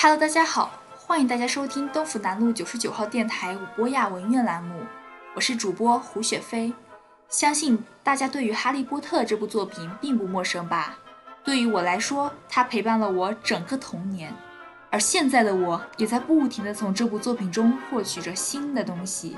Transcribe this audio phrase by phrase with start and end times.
[0.00, 4.80] Hello，大家好，欢迎大家收听东府南路九十九号电台五播亚文苑栏目，
[5.34, 6.72] 我是主播胡雪飞。
[7.28, 10.98] 相信大家对于《哈利波特》这部作品并不陌生吧？
[11.44, 14.34] 对于我来说，它陪伴了我整个童年，
[14.90, 19.36] 而现在的我也在不停地从这部作品中获取着新的东西。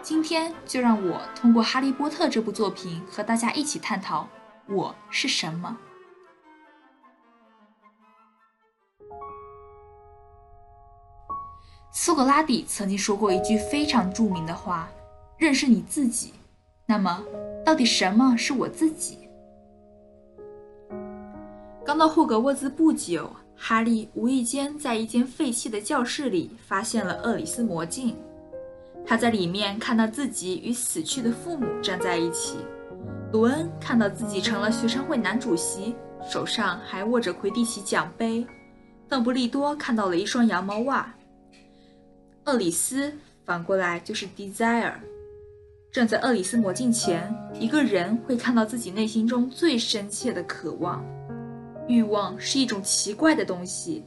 [0.00, 4.26] 今天就让我通过《哈利波特》这部作品和大家一起探讨
[4.66, 5.76] 我是什么。
[11.94, 14.88] 苏格拉底曾经说过一句非常著名的话
[15.36, 16.32] ：“认识你自己。”
[16.88, 17.22] 那么，
[17.66, 19.28] 到底什么是我自己？
[21.84, 28.16] 刚到霍格沃兹不久，哈利无意间在一间废弃的教室里发现了厄里斯魔镜。
[29.04, 32.56] 他在里面看到自己与死去的父母站在一起。
[33.32, 35.94] 鲁恩看到自己成了学生会男主席，
[36.26, 38.46] 手上还握着魁地奇奖杯。
[39.10, 41.12] 邓布利多看到了一双羊毛袜。
[42.44, 43.12] 厄里斯
[43.44, 44.94] 反过来就是 desire。
[45.92, 51.04] 站在厄里斯魔镜前，一个人会看到自己内心中最深切的渴望。
[51.86, 54.02] 欲望是一种奇怪的东西。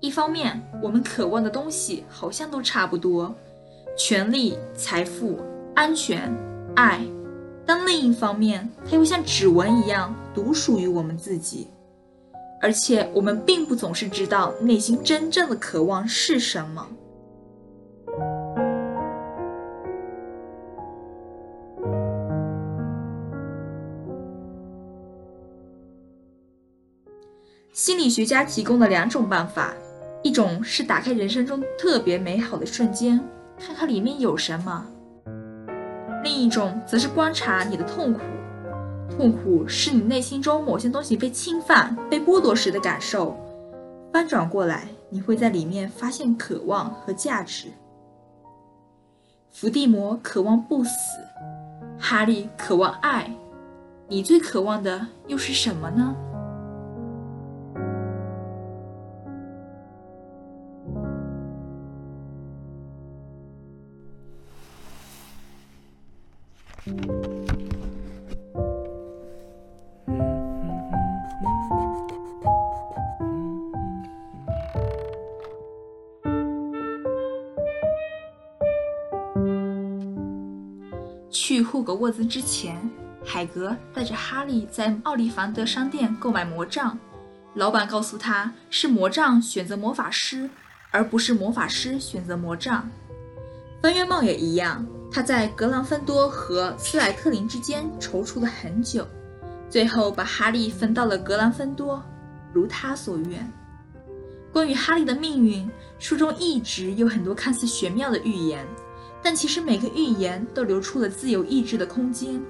[0.00, 3.34] 一方面，我们渴望的东西好像都差不多：
[3.96, 5.38] 权力、财富、
[5.74, 6.32] 安全、
[6.76, 7.00] 爱；
[7.66, 11.66] 但另一方面，它又像指纹一样独属于我们自己。
[12.62, 16.86] 而且，我们并不总是知道内心真正的渴望是什么。
[27.76, 29.74] 心理学家提供的两种办法，
[30.22, 33.20] 一种是打开人生中特别美好的瞬间，
[33.60, 34.82] 看看里面有什么；
[36.24, 38.20] 另一种则是观察你的痛苦。
[39.10, 43.36] 痛苦是你内心中某些东西被侵犯、被剥夺时的感受。
[44.10, 47.66] 翻转过来，你会在里面发现渴望和价值。
[49.52, 50.90] 伏地魔渴望不死，
[51.98, 53.30] 哈利渴望爱，
[54.08, 56.16] 你最渴望的又是什么呢？
[81.76, 82.90] 去霍格沃兹之前，
[83.22, 86.98] 海格带着哈利在奥利凡德商店购买魔杖。
[87.52, 90.48] 老板告诉他是魔杖选择魔法师，
[90.90, 92.88] 而不是魔法师选择魔杖。
[93.82, 99.06] 分冤帽也一样，他在格兰芬多和斯莱特林之间踌躇了很久，
[99.68, 102.02] 最后把哈利分到了格兰芬多，
[102.54, 103.52] 如他所愿。
[104.50, 108.66] 关于哈利的命运，书中一直有很多看似玄妙的预言。
[109.26, 112.40] 但其实每个预言都留出了自由意志的空间，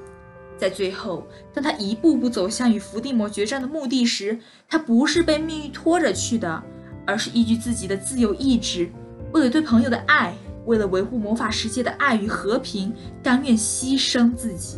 [0.58, 4.38] 在最后，当他一步步走向与伏地魔决战的目的时，
[4.68, 6.62] 他不是被命运拖着去的，
[7.06, 8.90] 而是依据自己的自由意志，
[9.32, 10.34] 为了对朋友的爱，
[10.66, 14.76] 为了维护魔法世界的爱与和平，甘愿牺牲自己。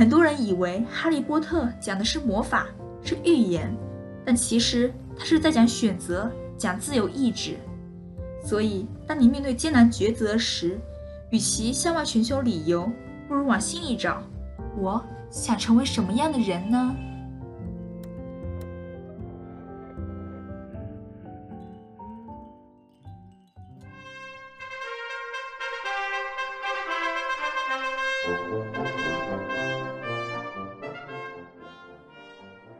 [0.00, 2.68] 很多人以为《哈利波特》讲的是魔法，
[3.04, 3.70] 是预言，
[4.24, 7.58] 但其实他是在讲选择，讲自由意志。
[8.42, 10.80] 所以，当你面对艰难抉择时，
[11.28, 12.90] 与其向外寻求理由，
[13.28, 14.22] 不如往心里找：
[14.78, 16.96] 我想成为什么样的人呢？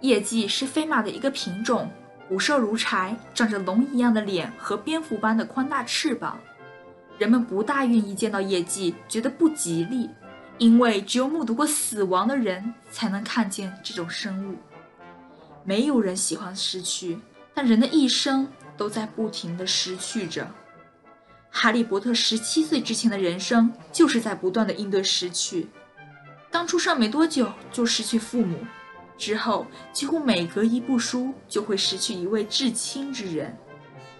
[0.01, 1.91] 夜蓟是飞马的一个品种，
[2.29, 6.41] 骨瘦如柴，长着龙一样的脸和蝙蝠般的宽大翅膀。
[7.19, 10.09] 人们不大愿意见到夜蓟，觉得不吉利，
[10.57, 14.57] 因为只有目睹过死亡的人才能看见这种生物。
[15.65, 17.19] 没有人喜欢失去，
[17.53, 18.49] 但人的一生
[18.79, 20.51] 都在不停的失去着。
[21.51, 25.69] 哈利波特十七岁之前的人生，就是在不断的应对失去。
[26.51, 28.65] 刚出生没多久，就失去父母。
[29.21, 33.55] 之后，几乎每隔一部书就会失去一位至亲之人。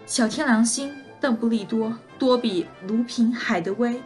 [0.05, 3.99] 小天狼星、邓布利多、多比、卢平、海德薇，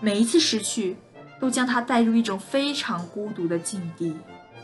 [0.00, 0.96] 每一次失去，
[1.38, 4.16] 都将他带入一种非常孤独的境地。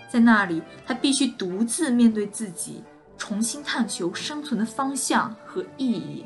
[0.08, 2.82] 在那里，他必须独自面对自己，
[3.18, 6.24] 重新探求生存的方向和意义。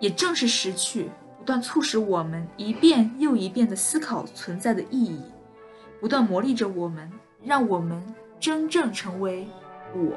[0.00, 1.08] 也正是失去，
[1.38, 5.18] 不断促使我们一遍又一遍地思考存在的意义，
[5.98, 7.10] 不断磨砺着我们，
[7.42, 8.02] 让我们
[8.38, 9.46] 真正成为
[9.94, 10.16] 我。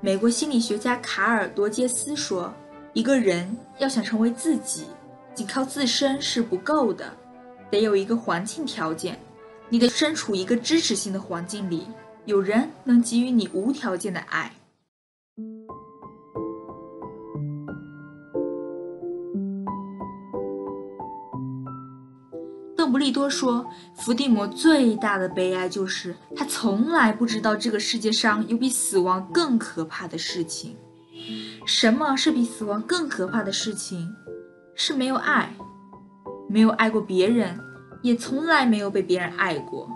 [0.00, 2.52] 美国心理学家卡尔·多杰斯说
[2.92, 4.84] ：“一个人要想成为自己，
[5.34, 7.10] 仅靠自身是不够的，
[7.70, 9.18] 得有一个环境条件。
[9.74, 11.88] 你得身处一个支持性的环境里，
[12.26, 14.52] 有人能给予你无条件的爱。”
[22.76, 23.66] 邓布利多说
[23.98, 30.76] ：“伏地魔最大的悲哀就是他从来不知道这个世界上有比死亡更可怕的事情。
[31.66, 34.14] 什么是比死亡更可怕的事情？
[34.76, 35.52] 是没有爱，
[36.48, 37.58] 没有爱过别人，
[38.04, 39.90] 也从来没有被别人爱过。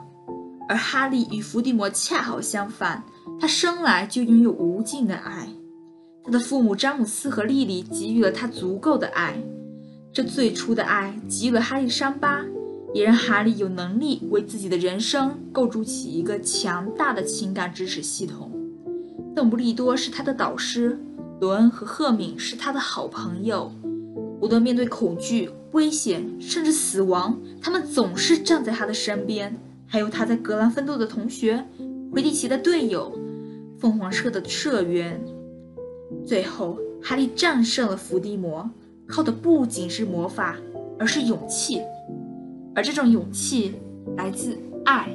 [0.68, 3.04] 而哈利与伏地魔恰好相反，
[3.40, 5.48] 他生来就拥有无尽的爱。
[6.24, 9.40] 他的父母詹姆斯和莉莉给予了他足够的爱，
[10.12, 12.44] 这最初的爱给予了哈利伤疤。”
[12.94, 18.50] 也让哈利有能力为自己的人生构筑起一个强大的情感支持系统。
[19.36, 20.98] 邓布利多是他的导师，
[21.38, 23.70] 罗恩和赫敏是他的好朋友。
[24.40, 29.56] 无论面对恐惧、危险，甚至死亡，他们总是站在他的身边。
[29.86, 31.64] 还有他在格兰芬多的同学，
[32.12, 33.12] 魁地奇的队友，
[33.78, 35.20] 凤凰社的社员。
[36.26, 38.68] 最后，哈利战胜了伏地魔，
[39.06, 40.56] 靠的不仅是魔法，
[40.98, 41.80] 而是勇气。
[42.74, 43.74] 而这种勇气
[44.16, 45.08] 来自爱。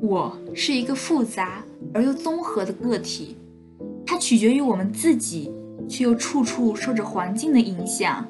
[0.00, 3.36] 我是一个复杂而又综合的个体，
[4.06, 5.52] 它取决于我们自己，
[5.88, 8.24] 却又处处受着环境的影响。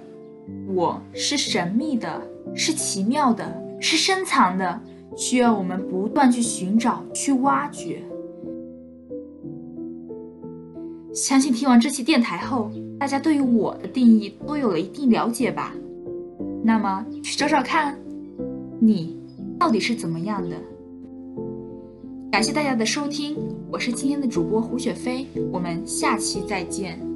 [0.66, 2.22] 我是神秘的，
[2.54, 3.44] 是奇妙的，
[3.78, 4.80] 是深藏的，
[5.16, 8.02] 需要我们不断去寻找、去挖掘。
[11.14, 12.70] 相信听完这期电台后。
[12.98, 15.74] 大家对于我的定义都有了一定了解吧？
[16.64, 17.94] 那么去找找看，
[18.80, 19.14] 你
[19.58, 20.56] 到底是怎么样的？
[22.32, 23.36] 感谢大家的收听，
[23.68, 27.15] 我是今天的主播胡雪飞，我们下期再见。